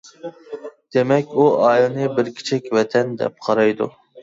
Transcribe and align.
دېمەك، 0.97 1.35
ئۇ 1.41 1.45
ئائىلىنى 1.67 2.09
بىر 2.17 2.33
كىچىك 2.41 2.73
ۋەتەن 2.79 3.15
دەپ 3.23 3.39
قارايدۇ. 3.49 3.93